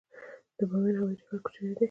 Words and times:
د 0.57 0.59
بامیان 0.69 0.95
هوايي 0.99 1.15
ډګر 1.19 1.39
کوچنی 1.45 1.69
دی 1.73 1.79